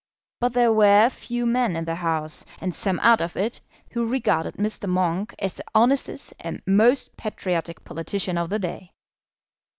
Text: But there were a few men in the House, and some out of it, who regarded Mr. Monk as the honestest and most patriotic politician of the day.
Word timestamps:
But 0.39 0.53
there 0.53 0.73
were 0.73 1.05
a 1.05 1.11
few 1.11 1.45
men 1.45 1.75
in 1.75 1.85
the 1.85 1.93
House, 1.93 2.43
and 2.59 2.73
some 2.73 2.99
out 3.01 3.21
of 3.21 3.37
it, 3.37 3.61
who 3.91 4.07
regarded 4.07 4.55
Mr. 4.55 4.89
Monk 4.89 5.35
as 5.37 5.53
the 5.53 5.63
honestest 5.75 6.33
and 6.39 6.63
most 6.65 7.15
patriotic 7.17 7.83
politician 7.83 8.35
of 8.35 8.49
the 8.49 8.57
day. 8.57 8.93